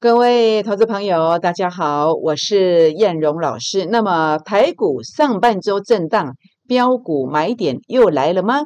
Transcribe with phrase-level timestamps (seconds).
[0.00, 3.84] 各位投资朋友，大家好，我是燕荣老师。
[3.84, 6.36] 那么台股上半周震荡，
[6.68, 8.60] 标股买点又来了吗？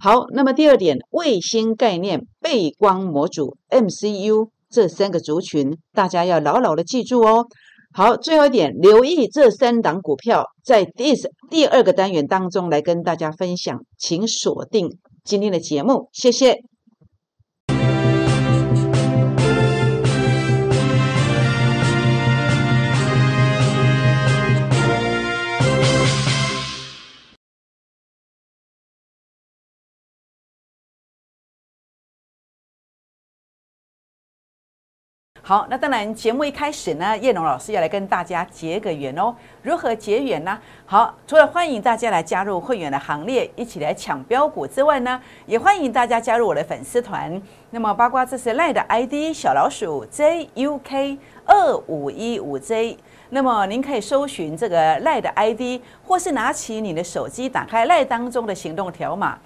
[0.00, 7.46] 好，那么第二点，卫星概念、背光模组、MCU 这三个族群，大家要牢牢的记住哦。
[7.94, 11.14] 好，最后一点，留意这三档股票，在第
[11.48, 16.56] 第二个单元当中来跟大家分享，请锁定今天的节目，谢谢。
[35.44, 39.34] 好，那当然，节目一开始呢，叶龙老师要来跟大家结个缘哦。
[39.60, 40.56] 如何结缘呢？
[40.86, 47.42] 好，除了欢迎大家来加入会员的行列，一起来抢标股之外呢，也欢迎大家加入我的粉丝团。
[47.70, 52.96] 那么，包括这是赖的 ID 小老鼠 JUK 二五一五 J。
[53.30, 59.36] 那么，您可以搜寻这个赖的 ID，或是拿起你的手机，打开赖当中的行动条码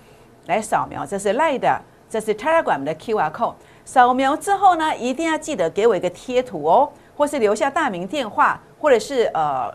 [0.44, 1.06] 来扫描。
[1.06, 3.55] 这是赖的，这是 Telegram 的 QR code。
[3.86, 9.72] 扫描之后呢，一定要记得给我一个贴图哦，或是留下大名电话，或者是呃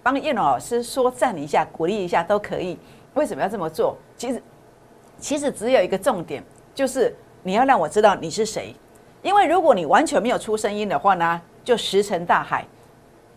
[0.00, 2.78] 帮叶老师说赞一下，鼓励一下都可以。
[3.14, 3.96] 为什么要这么做？
[4.16, 4.42] 其实
[5.18, 8.74] 其实只有一个重点，就是你要让我知道你是谁。
[9.22, 12.64] 因为如果你完全没有出声音的话呢，就石沉大海，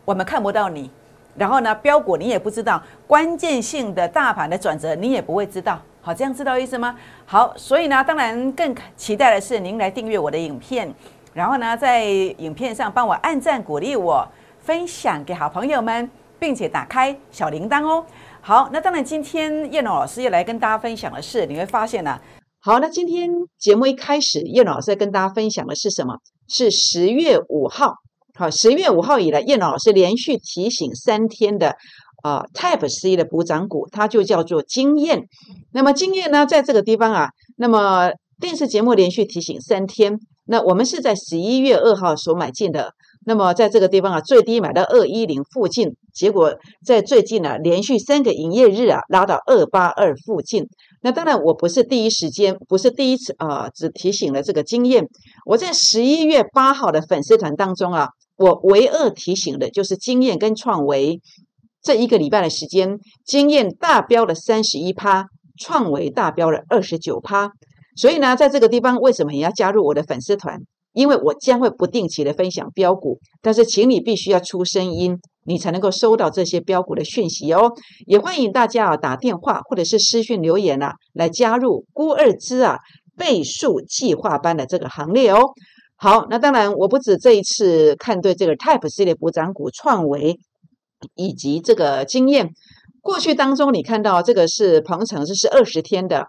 [0.05, 0.89] 我们看不到你。
[1.35, 5.81] 然后呢，标股你也不知道，关键性的大盘的转折你也不会知道。
[6.05, 6.95] 好，这样知道意思吗？
[7.25, 10.93] 好，所以呢，当然更期待的是您来订阅我的影片，
[11.33, 14.23] 然后呢，在影片上帮我按赞鼓励我，
[14.59, 18.05] 分享给好朋友们，并且打开小铃铛哦。
[18.39, 22.21] 好，那当然今天叶龙老师要来跟大家分享的是，你会发现呢，
[22.59, 26.19] 好，那今天节目一开始，叶老师跟大家分享的是什么？
[26.47, 27.95] 是十月五号。
[28.37, 31.77] 好，十月五号以来，叶老师连续提醒三天的。
[32.25, 35.27] 啊，Type C 的补涨股，它就叫做经验。
[35.71, 40.17] 那么经验呢，在这个地方啊，那么电视节目连续提醒三天。
[40.47, 42.93] 那我们是在十一月二号所买进的。
[43.27, 50.67] 那么在这个地方啊，最低买到二一零附近，结果在最近呢，连续三个营业日啊，拉到二八二附近。
[51.03, 55.07] 那当然，我不是第一时间，不是第一次啊，只提醒了这个经验。
[55.45, 61.19] 我在十一月八号的粉丝团当中啊，我唯二提醒的就是经验跟创维。
[61.85, 67.51] 这一个礼拜的时间，经验大标了三十一趴，创维大标了二十九趴。
[67.95, 70.59] 所以呢，在这个地方，为什么你要加入我的粉丝团？
[70.93, 77.71] 因为我将会不定期的分享标股，但是请你必须要出声音，你才能够收到这些标股的讯息哦。
[78.07, 82.79] 也欢迎大家啊打电话或者是私讯留言啊，来加入孤二之啊
[83.15, 85.51] 倍数计划班的这个行列哦。
[85.97, 90.39] 好，那当然我不止这一次看对这个 Type 系列补涨股创维。
[91.13, 92.49] 以及这个经验，
[93.01, 96.25] 过去当中你看到这个是鹏程，这是二十天的；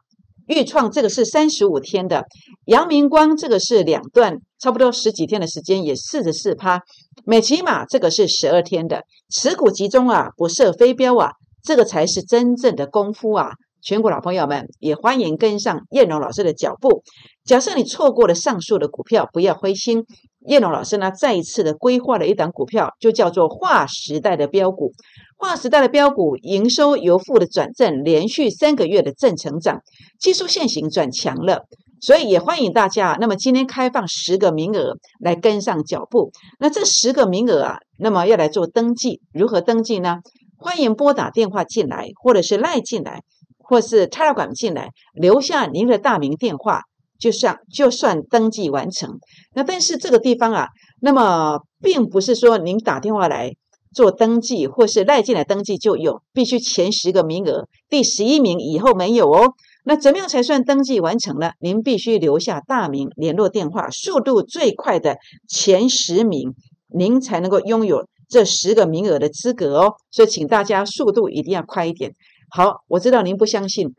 [0.47, 2.23] 豫创这个是三十五天的；
[2.67, 6.81] 阳明光这个是两段，差不多十几天的时间，也四十四趴；
[7.25, 9.05] 美骑马这个是十二天的。
[9.29, 11.33] 持股集中啊，不设飞镖啊，
[11.63, 13.53] 这个才是真正的功夫啊！
[13.83, 17.05] 全国老朋友们也欢迎跟上燕荣老师的脚步。
[17.45, 20.05] 假设你错过了上述的股票，不要灰心。
[20.47, 24.93] 叶龙老师呢，再一次的规划了一档股票，就叫做划时代的标股。
[25.37, 29.81] 划时代的标股，营收由负的转正，连续三个月的正成长，
[30.19, 31.67] 技术线型转强了。
[32.01, 36.31] 所以也欢迎大家，那么今天开放十个名额来跟上脚步。
[36.61, 40.19] 那这十个名额啊，那么要来做登记，如何登记呢？
[40.57, 43.23] 欢迎拨打电话进来，或者是赖进来，
[43.59, 46.83] 或是 Telegram 进来，留下您的大名电话。
[47.19, 49.19] 就算就算登记完成，
[49.55, 50.69] 那但是这个地方啊，
[51.01, 53.53] 那么并不是说您打电话来
[53.95, 59.53] 做登记，或是赖进来登记就有，必须前十个名额，第十一名以后没有哦。
[59.85, 61.53] 那怎么样才算登记完成了？
[61.61, 65.17] 您必须留下大名、联络电话，速度最快的
[65.49, 66.55] 前十名，
[66.93, 69.95] 您才能够拥有这十个名额的资格哦。
[70.11, 72.13] 所以请大家速度一定要快一点。
[72.51, 73.95] 好，我知道您不相信。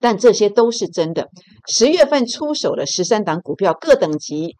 [0.00, 1.28] 但这些都是真的。
[1.68, 4.56] 十月份出手的十三档股票，各等级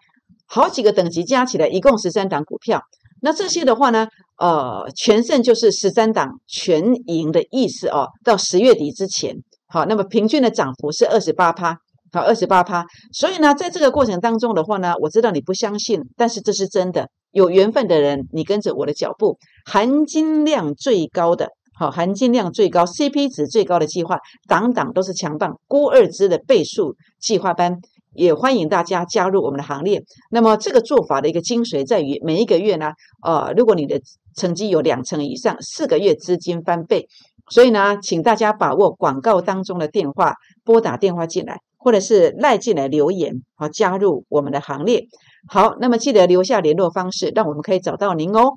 [0.46, 2.82] 好几个等级加起来，一共十三档股票。
[3.22, 4.06] 那这些的话呢，
[4.38, 8.08] 呃，全胜就是十三档全赢的意思哦。
[8.25, 11.76] 到十月底之前，好，那么平均的涨幅是二十八趴，
[12.12, 12.84] 好，二十八趴。
[13.12, 17.08] 所以呢，在这个过程当中的话呢，我知道你不相信，但是这是真的。
[17.32, 21.50] 有缘分的人，你跟着我的脚步，含金量最高的。
[21.81, 25.59] 好，含金量最高、CP 值最高的计划，档档都是强棒。
[25.67, 27.79] 郭二支的倍数计划班，
[28.12, 30.03] 也欢迎大家加入我们的行列。
[30.31, 32.91] 那么这个做法的一个精髓在于，每一个月呢，
[33.25, 33.99] 呃，如果你的
[34.37, 37.06] 成绩有两成以上，四个月资金翻倍。
[37.49, 45.06] 所以呢，请大家把握广告当中的电话，拨打电话进来，或者是赖进来留言，好加入我们的行列。
[45.49, 48.50] 好，那么记得留下联络方式，让我们可以找到您哦。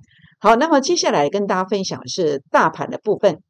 [0.43, 3.41] 好，那么接下来跟大家分享的是大盘的部分。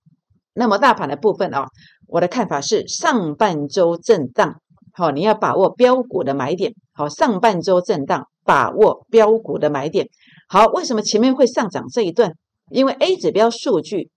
[0.53, 1.65] 那么大盘的部分啊，
[2.05, 4.61] 我的看法是上半周震荡，
[4.91, 6.75] 好，你要把握标股的买点。
[6.93, 10.07] 好，上半周震荡，把握标股的买点。
[10.47, 12.33] 好，为什么前面会上涨这一段？
[12.69, 14.11] 因为 A 指标数据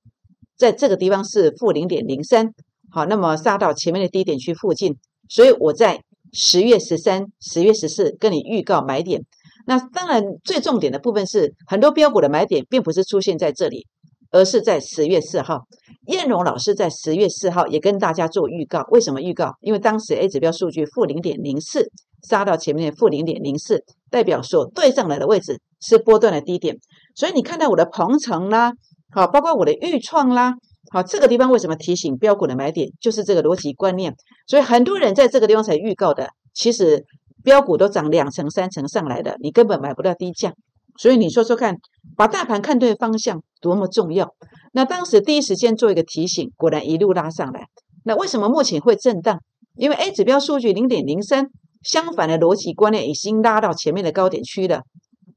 [0.59, 2.53] 在这个地方是负零点零三，
[2.91, 4.99] 好，那么杀到前面的低点区附近，
[5.31, 9.23] 所以我在十月十三、十月十四跟你预告买点。
[9.67, 13.87] 那当然最重点的部分是很多标股的买点，并不是出现在这里，
[14.31, 15.67] 而是在十月四号。
[16.07, 19.57] 燕荣老师在十月四号也跟大家做预告，为什么预告？
[19.61, 21.91] 因为当时 A 指标数据负零点零四，
[22.23, 26.79] 杀到前面的负零点零四，代表所对上来的位置是波段的低点，
[27.17, 28.73] 所以你看到我的鹏程啦，
[29.11, 30.55] 好，包括我的预创啦，
[30.93, 32.89] 好，这个地方为什么提醒标股的买点？
[33.01, 34.15] 就是这个逻辑观念，
[34.47, 37.05] 所以很多人在这个地方才预告的，其实
[37.47, 40.53] 标股都涨两成、三成上来的，你根本买不到低价。
[40.99, 41.77] 所以你说说看，
[42.17, 44.35] 把大盘看对方向多么重要。
[44.73, 47.69] 那当时第一时间做一个提醒，果然一路拉上来。
[48.03, 49.39] 那为什么目前会震荡？
[49.77, 51.47] 因为 A 指标数据零点零三，
[51.85, 54.83] 相反的逻辑观念已经拉到前面的高点区了。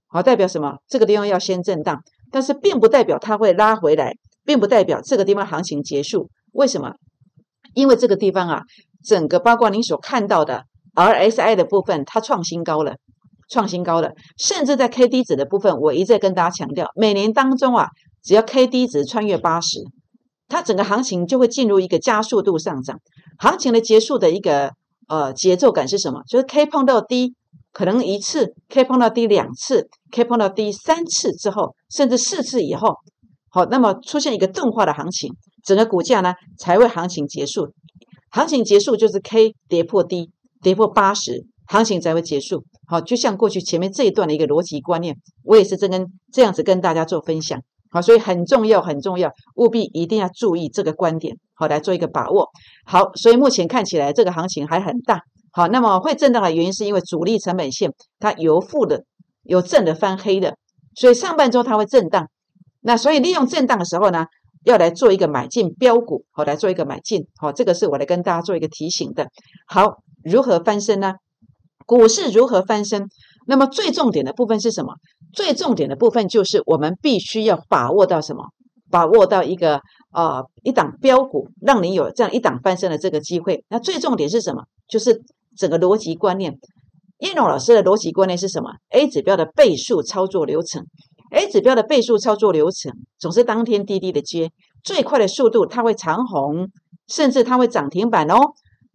[0.08, 0.78] 好，代表什么？
[0.88, 2.02] 这个地方要先震荡，
[2.32, 6.28] 但是并不代表它会拉回来，并不代表这个地方行情结束。
[6.54, 6.94] 为什么？
[7.76, 8.64] 因为这个地方啊，
[9.06, 10.64] 整个包括您所看到的
[10.96, 12.96] RSI 的部分，它创新高了。
[13.52, 17.88] 创新高了，甚至在 K D 值的部分，我一再跟大家强调，每年当中啊，
[18.22, 19.80] 只要 K D 值穿越八十，
[20.48, 23.00] 它整个行情就会进入一个加速度上涨。
[23.40, 24.74] 行情的结束的一个
[25.08, 26.22] 呃节奏感是什么？
[26.28, 27.34] 就是 K 碰到低，
[27.74, 32.98] 可能一次 K 碰到低两次，K 碰到低三次之后，甚至四次以后，
[33.50, 35.34] 好，那么出现一个钝化的行情，
[35.66, 37.74] 整个股价呢才会行情结束。
[38.30, 40.30] 行情结束就是 K 跌破低，
[40.62, 41.46] 跌破八十。
[41.72, 42.64] 行情才会结束。
[42.88, 46.04] 好，就像过去前面这一段的一个逻辑观念，我也是这跟
[46.34, 47.62] 这样子跟大家做分享。
[47.92, 52.50] 好，所以很重要，很重要，务必一定要注意这个观点，好来做一个把握。
[52.88, 55.22] 好，所以目前看起来这个行情还很大。
[55.52, 59.04] 好，那么会震荡的原因是因为主力成本线它由负的
[59.44, 60.56] 由正的翻黑的，
[60.96, 62.28] 所以上半周它会震荡。
[62.82, 64.26] 那所以利用震荡的时候呢，
[64.64, 67.28] 要来做一个买进标股，好来做一个买进。
[67.38, 69.28] 好，这个是我来跟大家做一个提醒的。
[69.68, 71.16] 好，如何翻身呢？
[71.86, 73.08] 股市如何翻身？
[73.48, 74.94] 那么最重点的部分是什么？
[75.34, 78.46] 最重点的部分就是我们必须要把握到什么？
[78.92, 79.82] 把握到一个
[80.12, 83.64] 呃一档标股，让你有这样一档翻身的这个机会。
[83.70, 84.64] 那最重点是什么？
[84.88, 85.22] 就是
[85.56, 86.58] 整个逻辑观念。
[87.20, 90.86] 叶龙老师的逻辑观念是什么？A 指标的倍数操作流程
[91.32, 94.52] ，A 指标的倍数操作流程总是当天滴滴的接，
[94.84, 96.70] 最快的速度它会长红，
[97.08, 98.38] 甚至它会涨停板哦。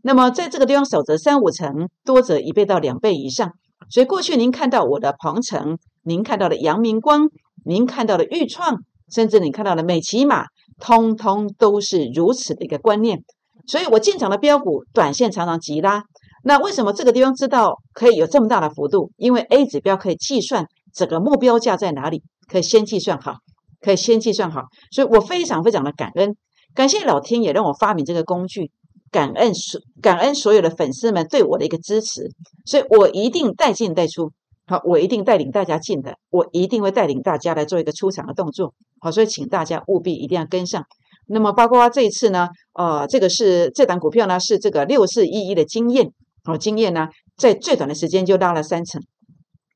[0.06, 3.52] 那么在这个地方守则三五成，多则一倍到两倍以上。
[3.88, 7.30] 所以过去您看到我的鹏程，您看到的阳明光，
[7.64, 10.44] 您看到的豫创，甚至你看到的美骑马，
[10.78, 13.24] 通通都是如此的一个观念。
[13.66, 16.02] 所以我进场的标股，短线常常急拉。
[16.42, 19.10] 那为什么这个地方知道可以有这么大的幅度？
[19.16, 23.36] 因为 A 指标可以计算整个目标价在哪里，可以先计算好，
[23.80, 24.64] 可以先计算好。
[24.90, 26.36] 所以我非常非常的感恩，
[26.74, 28.70] 感谢老天爷让我发明这个工具。
[29.14, 32.28] 感恩所感恩所有的粉丝们对我的一个支持，
[32.66, 34.32] 所以我一定带进带出，
[34.66, 40.84] 好，我一定带领大家进的，我一定会带领大家来做一个出场的动作，好，所以请大家务必一定要跟上。
[41.28, 46.10] 那么包括这一次呢，呃，这个是这档股票呢是这个六四一一的经验，
[46.42, 47.06] 好，经验呢
[47.36, 49.00] 在最短的时间就拉了三成，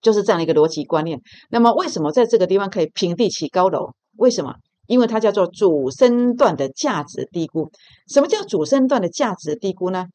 [0.02, 1.20] 就是这样的一个逻辑观念。
[1.48, 3.92] 那么为什么在这个地方可以平地起高楼？
[4.16, 4.54] 为什么？
[4.88, 7.70] 因为它叫做主升段的价值低估。
[8.08, 10.06] 什么叫主升段的价值低估呢？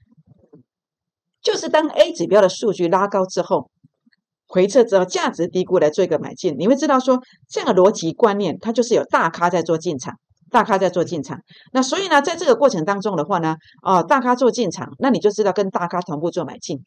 [1.42, 3.70] 就是当 A 指标的数据拉高之后，
[4.48, 6.56] 回撤之后价值低估来做一个买进。
[6.58, 10.16] 你会知道说这样的逻辑观念，它就是有大咖在做进场，
[10.50, 11.40] 大咖在做进场。
[11.72, 16.80] 那所以呢，在这个过程当中的话呢，哦，大咖做进场，那你就知道跟大咖同步做买进。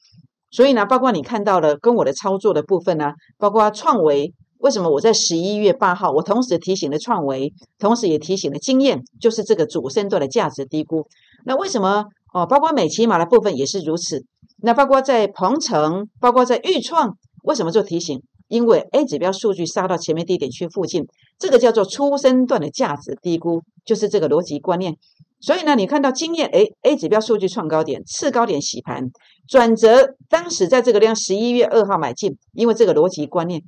[0.50, 4.35] 所以呢，包括你看到了跟我的操作的部分呢，包括创维。
[4.66, 11.06] 为什么我在十一月八号，我同时提醒了创维，同时也提醒了经验，就是这个主升段的价值低估。
[11.44, 12.44] 那为什么哦？
[12.44, 14.25] 包括美骑马的部分也是如此。
[14.62, 18.20] 那包括在鹏城，包括在豫创，为什么做提醒？
[18.49, 21.06] 因为 A 指标数据杀到前面低点区附近，
[21.38, 24.96] 这个叫做初升段的价值低估，就是这个逻辑观念。
[25.38, 29.04] 所以呢，你看到经验，哎，A 指标数据创高点，次高点洗盘
[29.46, 33.62] 转折，当时在这个量十一月二号买进，因为这个逻辑观念，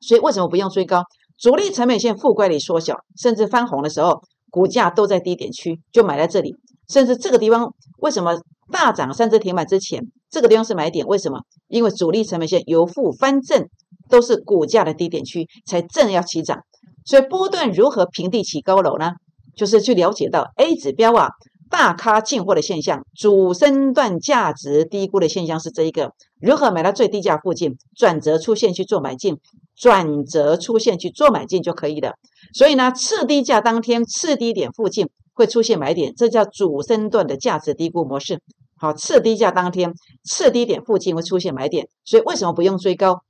[0.00, 1.02] 所以为什么不用追高？
[1.38, 6.54] 主力成本线负乖离缩小，甚至翻红的时候，股价都在低点区，就买在这里。
[6.88, 8.38] 甚至这个地方为什么
[8.72, 11.06] 大涨，甚至停板之前，这个地方是买点？
[11.06, 11.40] 为什么？
[11.68, 13.68] 因为主力成本线由负翻正，
[14.08, 16.60] 都是股价的低点区，才正要起涨。
[17.04, 19.12] 所以波段如何平地起高楼呢？
[19.56, 21.30] 就是去了解到 A 指标啊，
[21.68, 26.12] 大咖进货的现象，主升段价值低估的现象是这一个。
[26.40, 29.38] 如何买到最低价附近，转折出现去做买进？
[29.76, 32.14] 转折出现去做买进就可以了，
[32.54, 38.40] 所以呢，次低价当天次低点附近会出现买点，这叫主升段的价值低估模式。
[38.78, 39.92] 好，次低价当天
[40.24, 43.20] 次低点附近会出现买点，所以为什么不用追高？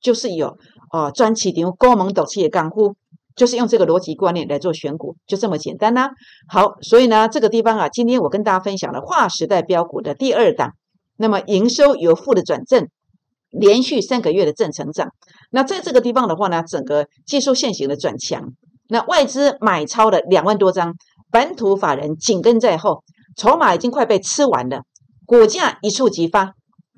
[0.00, 0.58] 就是有
[0.92, 2.96] 哦，专起顶高猛陡气的干呼，
[3.36, 6.10] 就是用这个逻辑观念来做选股，就这么简单啦。
[6.48, 10.72] 好，所以呢，这个地方啊，今天我跟大家分享了划时代标股的第二档，
[11.16, 12.88] 那么营收由负的转正。
[13.52, 15.12] 连续三个月的正成长，
[15.50, 18.52] 那在这个地方的话呢，整个技术线型的转强，
[18.88, 20.94] 那外资买超了两万多张，
[21.30, 23.04] 本土法人紧跟在后，
[23.36, 24.84] 筹码已经快被吃完了，
[25.26, 26.54] 股价一触即发，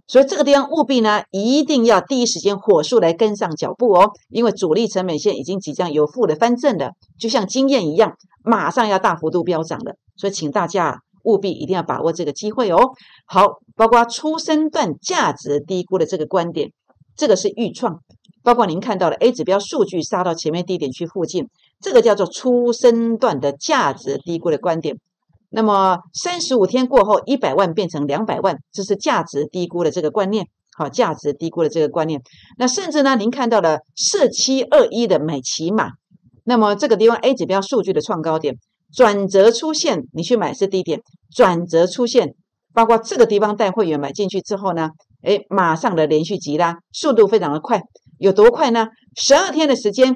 [0.06, 11.00] 所以这个地方务必呢，一定要第一时间火速来跟上脚步哦，因为主力成本线已经即将由负的翻正了，就像经验一样，马上要大幅度飙涨了，所以请大家。
[11.24, 12.92] 务必一定要把握这个机会哦。
[13.26, 16.70] 好，包括初升段价值低估的这个观点，
[17.16, 18.00] 这个是预创。
[18.42, 21.48] 包括您看到的 A 指标数据杀到前面低点区附近，
[21.80, 24.98] 这个叫做初升段的价值低估的观点。
[25.48, 30.46] 那么三十五天过后，一百万变成两百万，这是价值低估的这个观念。
[30.76, 32.20] 好，价值低估的这个观念。
[32.58, 35.92] 那甚至呢，您看到了四七二一的美骑马，
[36.44, 38.56] 那么这个地方 A 指标数据的创高点。
[38.94, 41.00] 转折出现，你去买是低点。
[41.34, 42.34] 转折出现，
[42.72, 44.90] 包括这个地方带会员买进去之后呢，
[45.22, 47.82] 哎，马上的连续急拉，速度非常的快，
[48.18, 48.86] 有多快呢？
[49.16, 50.14] 十二天的时间，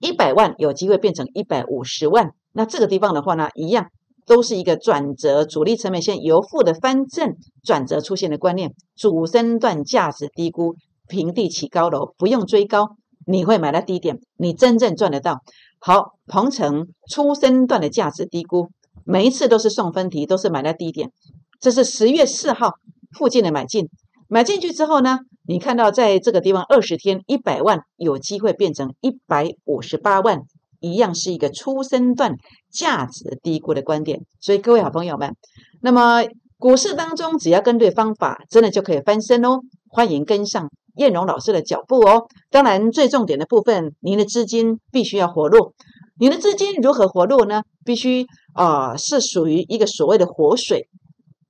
[0.00, 2.30] 一百万有机会变成一百五十万。
[2.52, 3.86] 那这个地方的话呢，一样
[4.26, 10.74] 都是一个转折，主力成本线由负的翻正，转折出现的观念，主升段价值低估，
[11.06, 15.38] 平地起高楼，不用追高，你会买到低点，你真正赚得到。
[15.84, 18.68] 好，鹏程初升段的价值低估，
[19.04, 21.10] 每一次都是送分题，都是买在低点。
[21.58, 22.74] 这是十月四号
[23.18, 23.88] 附近的买进，
[24.28, 30.42] 买进去之后呢，你看到在这个地方二十天一百万有机会变成一百五十八万，
[30.78, 32.36] 一样是一个初升段
[32.70, 34.20] 价值低估的观点。
[34.38, 35.34] 所以各位好朋友们，
[35.80, 36.22] 那么
[36.58, 39.58] 股市当中只要跟对方法，真的就可以翻身哦。
[39.88, 40.70] 欢迎跟上。
[40.96, 45.72] 燕荣老师的脚步哦，当然最重点的部分，您的资金必须要活络。
[46.18, 47.62] 您的资金如何活络呢？
[47.84, 50.88] 必须啊，是属于一个所谓的活水，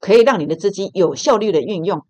[0.00, 2.02] 可以让你的资金有效率的运用。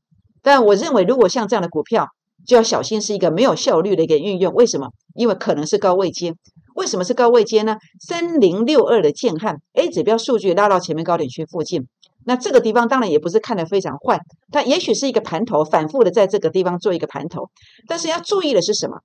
[0.43, 2.09] 但我认为，如果像这样的股票，
[2.47, 4.53] 就要小心是一个没有效率的一个运用。
[4.53, 4.91] 为什么？
[5.15, 6.35] 因为可能是高位接。
[6.75, 7.77] 为什么是高位接呢？
[8.01, 11.87] 三零六二的建汉 A 指标数据拉到前面高点区附近。
[12.25, 17.49] 那这个地方当然也不是看得非常坏，它也许是一个盘头，反复的在这个地方做一个盘头。
[17.87, 18.99] 但是要注意的是什么？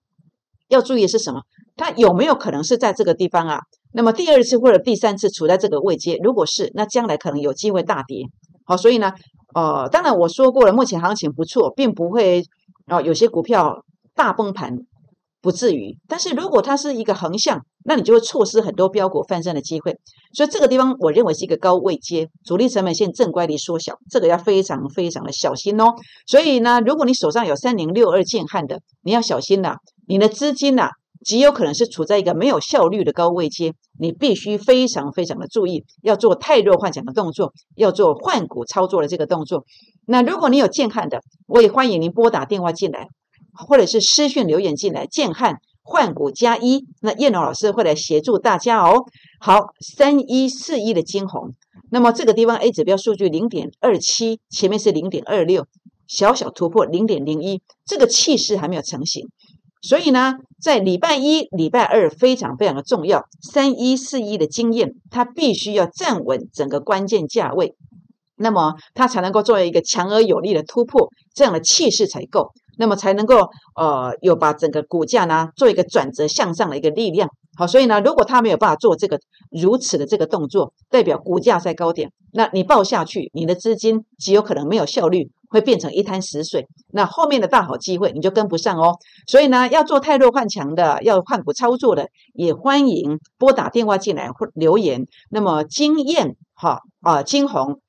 [0.69, 1.41] 要注意的是什么？
[1.75, 3.61] 它有没有可能是在这个地方啊？
[3.93, 8.25] 那么第二次或者第三次处在这个位阶，如果是，那将来可能有机会大跌。
[8.65, 9.13] 好，所以呢，
[9.55, 12.43] 呃，当然我说过了，目前行情不错，并不会
[12.85, 13.83] 啊，有些股票
[14.15, 14.77] 大崩盘。
[15.41, 19.95] 不至于，但是如果它是一个横向，那你就会错失很多标股翻身的机会。
[20.33, 25.93] 所以这个地方我认为是一个高位阶，主力成本线正乖离缩小，这个要非常非常的小心哦。
[26.25, 29.77] 所以呢，如果你手上有三零六二建汉的，你要小心呐，
[30.07, 30.89] 你的资金呐
[31.23, 39.63] 极有可能是处在一个没有效率的高位阶，你必须非常非常的注意，要做太弱换强的动作，要做换股操作的这个动作。
[40.05, 43.07] 那如果你有建汉的，我也欢迎您拨打电话进来。
[43.57, 49.05] 或者是私讯留言进来，建汉换股加一，那叶龙老师会来协助大家哦。
[49.39, 51.53] 好，三一四一的金红，
[51.89, 55.65] 那么这个地方 A 指标数据零点二七，前面是零点二六，
[56.07, 59.27] 小小突破零点零一，这个气势还没有成型，
[59.81, 63.25] 所以呢，在礼拜一、礼拜二非常非常的重要。
[63.41, 67.75] 三一四一的经验，它必须要站稳整个关键价位，
[68.35, 72.51] 那么它才能够作为一个强而有力的突破，这样的气势才够。
[72.77, 79.19] 那么才能够呃有把整个股价呢做一个转折向上的一个力量，好，所以呢，如果他没有办法做这个
[79.51, 86.67] 如此的这个动作，代表股价在高点，那你报下去，你的资金极有可能没有效率，会变成一滩死水。
[86.91, 88.95] 那后面的大好机会你就跟不上哦。
[89.27, 95.05] 所以呢，要做太弱换强的，要换股操作的，也欢迎拨打电话进来或留言。
[95.29, 97.79] 那么经验哈啊，金红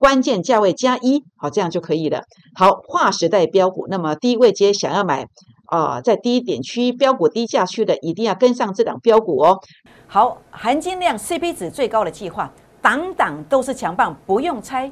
[0.00, 2.22] 关键价位加一，好，这样就可以了。
[2.54, 5.26] 好，划时代标股，那么低位接想要买
[5.66, 9.60] 啊，在低点区标股低价区的，一定要跟上这档标股哦。
[10.06, 14.90] 好，含金量 CP 值最高的计划，档档都是强棒，不用猜。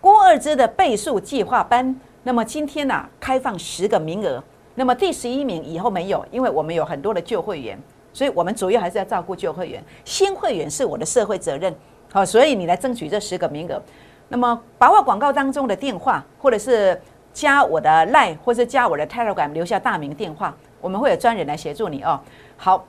[0.00, 4.42] 郭二支的倍数计划班，那么今天呢，开放十个名额。
[4.74, 7.80] 那么第十一名以后没有，因为我们有很多的旧会员，
[8.12, 11.72] 所以我们主要还是要照顾旧会员，新会员是我的社会责任。
[12.10, 13.80] 好，所以你来争取这十个名额。
[14.28, 17.00] 那么把握广告当中的电话，或者是
[17.32, 22.20] 加我的 Line，或是加我的 Telegram，留下大名电话，我们会有专人来协助你哦。
[22.56, 22.84] 好，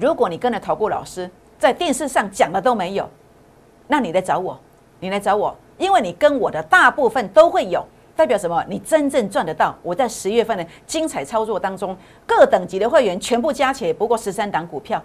[0.00, 3.08] 如果你跟着投顾老师在电视上讲的都没有，
[3.86, 4.58] 那你来找我，
[4.98, 7.86] 你来找我，因为你跟我的大部分都会有，
[8.16, 8.64] 代表什么？
[8.68, 9.72] 你真正赚得到。
[9.82, 15.00] 我在十月份的精彩操作当中，各等级的会员全部加起来不过十三档股票，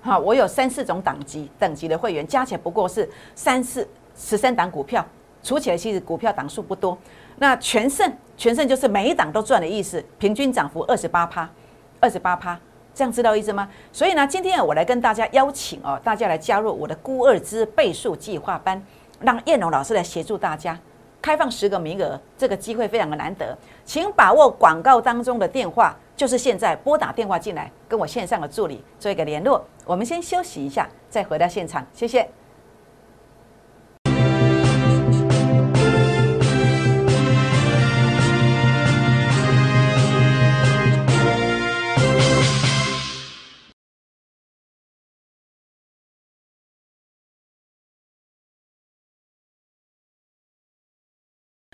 [0.00, 3.86] 好，我有三四种等级等级的会员，加起来不过是三四。
[4.16, 5.04] 十三档股票，
[5.42, 6.96] 除起来其实股票档数不多。
[7.38, 11.48] 那全胜，全胜就是每一档都赚的意思，平均涨幅二十八趴，
[11.98, 12.58] 二十八趴，
[12.94, 13.66] 这样知道意思吗？
[13.92, 18.82] 所以呢，今天我来跟大家邀请哦，大家来加入我的孤二之倍数计划班，
[19.20, 20.78] 让燕龙老师来协助大家，
[21.22, 29.64] 开放十个名额，这个机会非常的难得，请把握广告当中的电话，就是现在拨打电话进来，跟我线上的助理做一个联络。
[29.86, 32.28] 我们先休息一下，再回到现场，谢谢。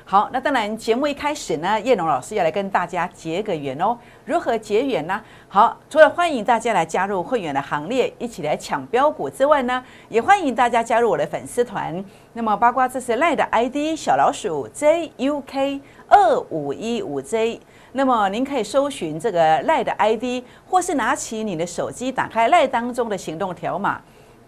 [0.08, 3.98] 好，那当然，节目一开始呢，叶龙老师要来跟大家结个缘哦。
[4.24, 5.20] 如何结缘呢？
[5.48, 12.04] 好，除了欢迎大家来加入会员的行列，一起来抢标股之外呢，也欢迎大家加入我的粉丝团。
[12.34, 17.60] 那么，八卦这是赖的 ID 小老鼠 JUK 二五一五 J。
[17.90, 24.00] 那么，您可以搜寻这个赖的 ID，或是拿起你的手机，打开赖当中的行动条码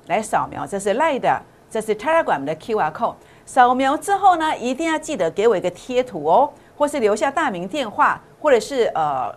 [0.06, 0.64] 来扫描。
[0.64, 3.16] 这是赖的，这是 Telegram 的 QR code。
[3.48, 9.34] 扫描之后呢，一定要记得给我一个贴图哦，或是留下大名电话，或者是呃，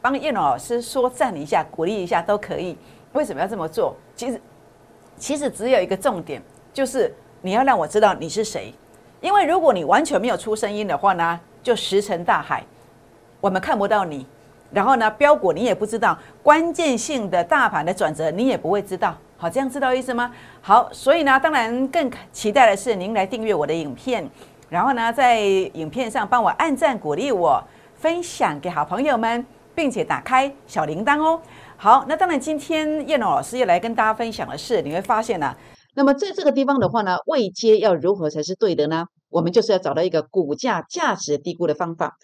[0.00, 2.78] 帮叶龙老师说赞一下，鼓励一下都可以。
[3.14, 3.96] 为什么要这么做？
[4.14, 4.40] 其实，
[5.16, 6.40] 其实只有一个重点，
[6.72, 8.72] 就是你要让我知道你是谁。
[9.20, 12.64] 因为如果你完全没有出声音的话呢，就石沉大海，
[13.40, 14.24] 我们看不到你。
[14.70, 19.18] 然后呢，标股你也不知道，关键性的大盘的转折你也不会知道。
[19.42, 20.30] 好，这样知道意思吗？
[20.60, 24.24] 好，所以呢，当然更期待的是您来订阅我的影片，
[24.68, 27.60] 然后呢，在影片上帮我按赞鼓励我，
[27.96, 31.42] 分享给好朋友们，并且打开小铃铛哦。
[31.76, 35.56] 好，那当然今天叶龙老师要来跟大家分享的是，你会发现呢，
[35.96, 39.06] 那么在这个地方的话呢，未接要如何才是对的呢？
[39.28, 42.14] 我们就是要找到一个股价价值低估的方法。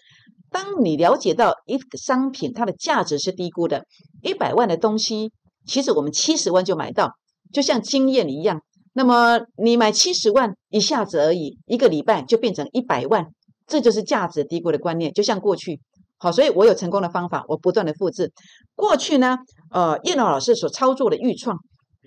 [0.49, 3.83] 当你了解到一个商品它的价值是低估的，
[4.21, 5.33] 一百万的东西。
[5.69, 7.11] 其实我们七十万就买到，
[7.53, 8.61] 就像经验一样。
[8.93, 13.27] 那么你买七十万一下子而已，一个礼拜就变成一百万，
[13.67, 15.13] 这就是价值低估的观念。
[15.13, 15.79] 就像过去，
[16.17, 18.33] 好，所以我有成功的方法，我不断的复制。
[18.73, 19.37] 过去呢，
[19.69, 21.59] 呃，叶老老师所操作的预创，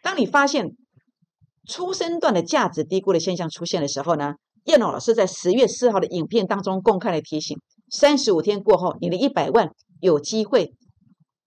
[0.03, 0.73] 当你发现
[1.69, 7.57] 初生段的价值低估的现象出现的时候呢，叶老老师在十月四号的影片当中公开的提醒：
[7.91, 9.71] 三十五天过后，你的一百万
[10.01, 10.73] 有机会。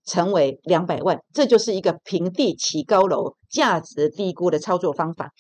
[0.06, 5.32] 成为两百万，这就是一个平地起高楼、价值低估的操作方法。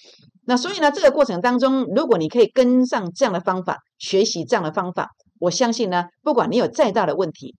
[0.47, 7.55] 那所以呢，这个过程当中，如果你可以跟上这样的方法，学习这样的方法，我相信呢，不管你有再大的问题，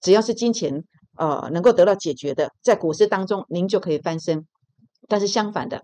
[0.00, 0.84] 只要是金钱
[1.16, 4.46] 呃能够得到解决的，在股市当中您就可以翻身。
[5.08, 5.82] 但是相反的，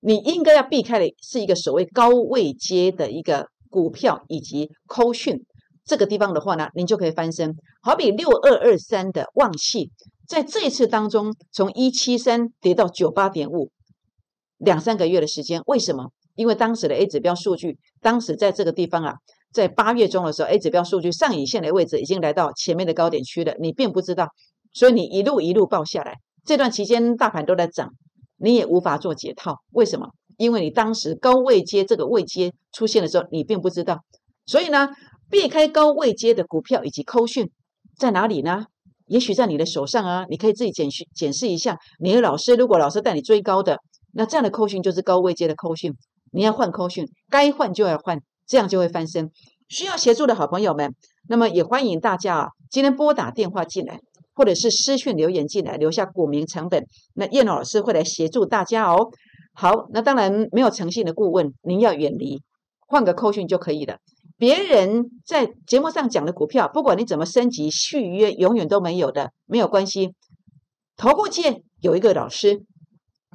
[0.00, 5.44] 你应该要避开的是一个所谓高位阶的一个股票以及扣讯。
[5.84, 7.54] 这个地方的话呢，您就可以翻身。
[7.82, 9.90] 好比六二二三的旺系，
[10.26, 13.70] 在这一次当中，从一七三跌到九八点五，
[14.56, 15.60] 两三个月的时间。
[15.66, 16.10] 为什么？
[16.36, 19.14] 因为当时的 A 指标数据，当时在这个地方啊，
[19.52, 24.28] 在八月中的时候，A 指标数据上影线的位置已经来到前面的高点区了，你并不知道，
[24.72, 26.16] 所以你一路一路报下来。
[26.46, 27.90] 这段期间大盘都在涨，
[28.38, 29.58] 你也无法做解套。
[29.72, 30.08] 为什么？
[30.38, 34.00] 因为你当时高位接这个位接出现的时候，你并不知道，
[34.46, 34.88] 所以呢。
[35.34, 37.50] 避开高位接的股票以及扣讯
[37.98, 38.66] 在哪里呢？
[39.08, 41.76] 也许在你的手上啊，你可以自己检视检视一下。
[41.98, 43.80] 你的老师如果老师带你追高的，
[44.12, 45.92] 那这样的扣讯就是高位接的扣讯，
[46.30, 49.28] 你要换扣讯，该换就要换，这样就会翻身。
[49.68, 50.94] 需要协助的好朋友们，
[51.28, 53.98] 那么也欢迎大家啊，今天拨打电话进来，
[54.36, 59.08] 或者是私讯留言进来，留下股民成本，那叶老师会来协助大家哦。
[59.52, 62.40] 好，那当然没有诚信的顾问，您要远离，
[62.86, 63.96] 换个扣讯就可以了。
[64.36, 70.14] 别人在节目上讲的股票，不管你怎么升级续约，永远都没有的，没有关系。
[70.96, 72.64] 头部界有一个老师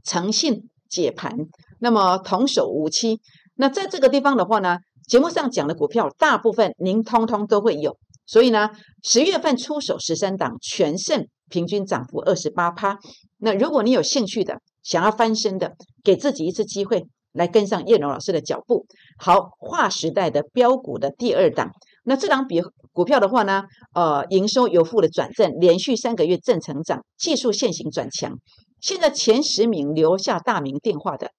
[0.04, 1.36] 诚信解盘，
[1.80, 3.20] 那么童叟无欺。
[3.56, 7.98] 那在这个地方的话呢，节目上讲的股票大部分您通通都会有。
[8.26, 8.70] 所以呢，
[9.02, 13.00] 十月份出手十三档全胜，平均涨幅二十八趴。
[13.38, 17.08] 那如果你有兴趣的，想要翻身的，给自己一次机会。
[17.40, 18.86] 来跟上叶龙老师的脚步。
[19.18, 21.72] 好，划时代的标股的第二档，
[22.04, 28.38] 那这档比股票的话呢，呃，营收由负的转正，连续三个月正成长，技术线型转强。
[28.82, 31.32] 现在前十名留下大名电话的，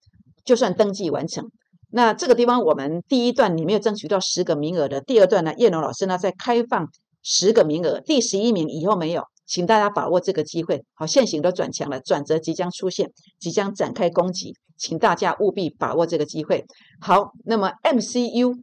[0.45, 1.51] 就算登记完成。
[1.93, 6.89] 那这个地方我们第一段你没有争取到十个名额的，第二段呢，叶龙老师呢在开放
[7.23, 9.25] 十个名额，第十一名以后没有。
[9.51, 13.11] 请大家把握这个机会，好，现行都转强了，转折即将出现，
[13.41, 16.65] 即将展开攻击，请大家务必把握这个机会。
[17.01, 18.55] 好，那么 MCU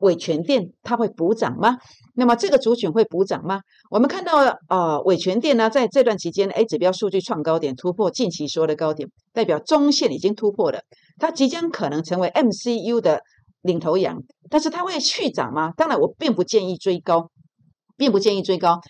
[0.00, 1.78] 伟全电它会补涨吗？
[2.14, 3.62] 那么这个族群会补涨吗？
[3.90, 10.82] 我们看到呃伟全电呢，在这段期间 A 指标数据创高点，突破近期所有的高点，代表中线已经突破了，
[11.18, 13.22] 它即将可能成为 MCU 的
[13.62, 15.72] 领头羊，但是它会续涨吗？
[15.76, 17.28] 当然，我并不建议追高，
[17.96, 18.80] 并不建议追高。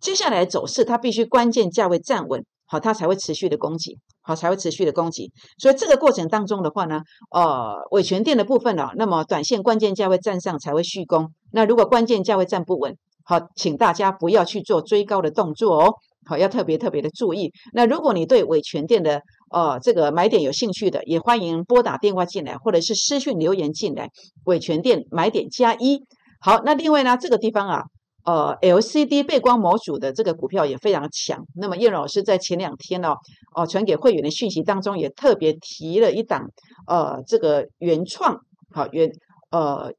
[0.00, 5.32] 接下来走势，它必须关键价位站稳，好，它才会持续的攻击，好，才会持续的攻击。
[5.58, 11.32] 所以这个过程当中的话呢，呃，尾权店的部分呢，那么短线关键价位站上才会续攻。
[11.50, 15.94] 那如果关键价位站不稳，好，请大家不要去做追高的动作哦，
[16.26, 17.52] 好，要特别特别的注意。
[17.72, 24.10] 那如果你对尾权店的呃这个买点有兴趣的，也欢迎拨打电话进来，或者是私讯留言进来，
[24.44, 26.02] 尾权店买点加一。
[26.40, 27.82] 好，那另外呢，这个地方啊。
[28.24, 31.46] 呃，LCD 背光模组的这个股票也非常强。
[31.54, 33.14] 那么叶老师在前两天呢，
[33.54, 36.50] 哦，传给会员的讯息当中也特别提了一档，
[36.86, 38.38] 呃，这个原创，
[38.70, 39.10] 好原
[39.50, 39.92] 呃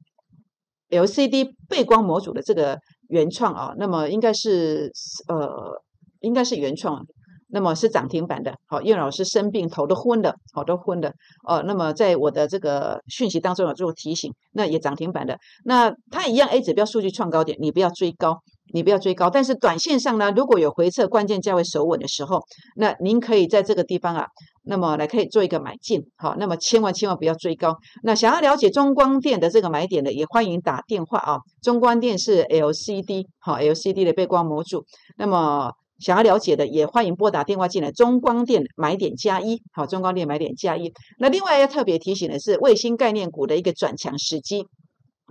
[0.89, 4.91] LCD 背光模组的这个原创啊，那么应该是
[5.27, 5.81] 呃，
[6.19, 7.05] 应该是原创。
[7.51, 11.11] 那么是涨停板的，好，叶老师生病头都昏了，好都昏了，
[11.47, 18.39] 哦，那么在我的这个讯息当中有做提醒，那也涨停板的，那它一样 A 指标数据创高点，你不要追高，
[18.71, 22.39] 你不要追高，但是短线上呢，如果有回撤关键价位守稳的时候，
[22.75, 24.27] 那您可以在这个地方啊，
[24.63, 27.75] 那么来可以做一个买进，好，那么千万千万不要追高。
[28.03, 34.85] 那想要了解中光电的这个买点的，也欢迎打电话啊，中光电是 LCD，好 LCD 的背光模组，
[35.17, 35.71] 那么。
[35.99, 37.91] 想要了解的也欢迎拨打电话进来。
[37.91, 40.93] 中光电买点加一，好，中光电买点加一。
[41.19, 44.65] 那另外要特别提醒的是，卫星概念股的一个转强时机。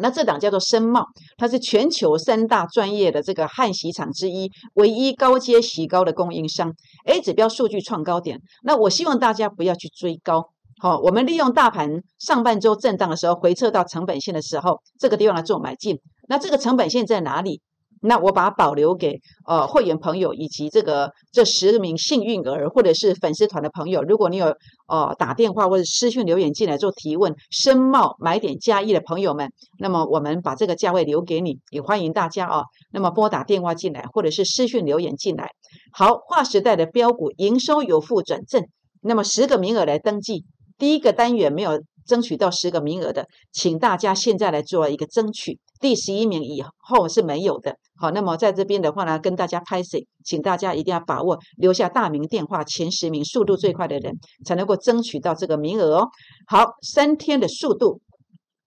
[0.01, 6.73] 那这档叫做深茂，它是全球三大专业的这个焊锡厂之一，唯一高阶锡膏的供应商。
[7.05, 10.51] A 指标数据创高点，那我希望大家不要去追高，
[10.81, 15.99] 好，我们利用大盘上半周震荡的时候回撤到成本线的时候，这个地方来做买进。
[16.29, 17.61] 那这个成本线在哪里？
[18.01, 24.55] 那我把保留给呃会员朋友以及这个这十名幸运儿或者是粉丝团的朋友，如果你有
[24.87, 35.51] 呃打电话或者私讯留言进来做提问，深茂买点加一的朋友们，那么我们把这个价位留给你，也欢迎大家啊，那么拨打电话进来或者是私讯留言进来。
[35.93, 38.65] 好，划时代的标股营收有负转正，
[39.03, 40.45] 那么十个名额来登记，
[40.79, 41.83] 第一个单元没有。
[42.09, 45.59] 争取到十个名额的，请大家现在来做一个争取。
[45.79, 47.77] 第十一名以后是没有的。
[48.01, 56.09] 好，那么在这边的话呢，跟大家拍摄，请大家一定要把握留下大名电话，前十名速度最快的人才能够争取到这个名额哦。
[56.47, 58.01] 好，三天的速度，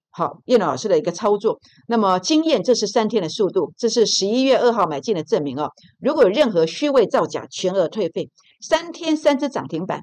[0.09, 1.59] 好，叶老师的一个操作。
[1.87, 5.71] 那么经验，这是三天的速度，这是十一月二号买进的证明哦。
[6.01, 8.29] 如果有任何虚伪造假，全额退费。
[8.59, 10.01] 三天三只涨停板。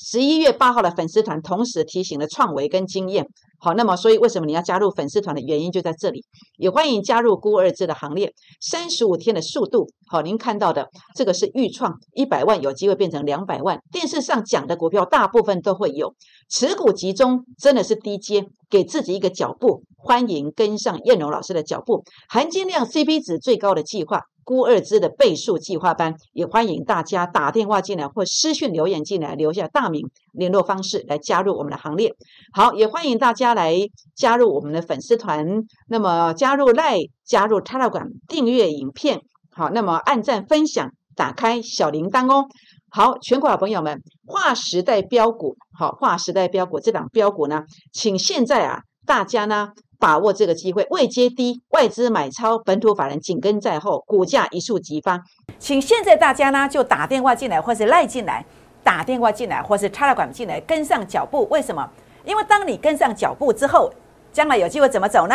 [0.00, 3.26] 十一月八号的粉丝团同时提醒了创维跟经验，
[3.60, 6.24] 好，那么所以为什么你要加入粉丝团的原因就在这里，
[6.56, 8.32] 也欢迎加入孤二字的行列。
[8.60, 16.14] 三十五天的速度，好，您看到的这个是预创一百万有机会变成两百万，电视上讲的股票大部分都会有，
[16.48, 24.22] 持股集中真的是低阶，给自己一个脚步，欢迎跟上燕荣老师的脚步，含金量 CP 值最高的计划。
[24.44, 32.14] 估二支的倍数计划班，也欢迎大家打电话进来或私讯留言进来，留下大名、联络方式来加入我们的行列。
[32.52, 33.74] 好，也欢迎大家来
[34.14, 35.64] 加入我们的粉丝团。
[35.88, 39.22] 那么加入赖、加入 Telegram、订阅影片。
[39.50, 42.46] 好，那么按赞、分享、打开小铃铛哦。
[42.90, 48.82] 好，全国好朋友们，划时代标股，好，划时代标股这档标股呢，请现在啊。
[49.06, 55.22] 大家呢把握这个机会，未接低，外资买超，本土法人紧跟在后，股价一触即发。
[55.58, 58.44] 请现在大家呢就打电话进来，或是赖进来，
[58.88, 61.46] 打电话进来，或是插了管进来，跟上脚步。
[61.50, 61.86] 为什么？
[62.24, 63.92] 因为当你跟上脚步之后，
[64.32, 65.34] 将来有机会怎么走呢？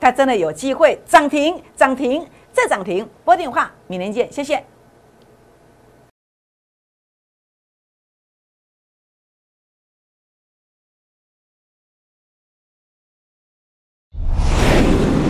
[0.00, 3.06] 它真的有机会涨停，涨停再涨停。
[3.22, 4.64] 拨电话，明年见，谢谢。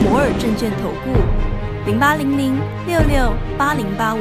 [0.04, 2.56] 摩尔证券投顾零八零零
[2.86, 4.20] 六六八零八五。